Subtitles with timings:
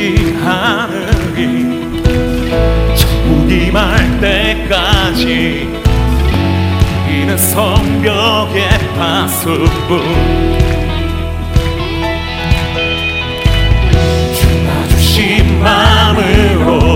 [0.00, 1.64] 지지 하늘이
[3.26, 5.68] 무기말 때까지
[7.06, 8.66] 이는 성벽의
[8.96, 10.00] 파수뿐
[14.34, 16.89] 주나주신 마음으로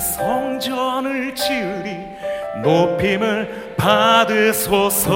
[0.00, 2.16] 성전을 지으리
[2.62, 5.10] 높임을 받으소서.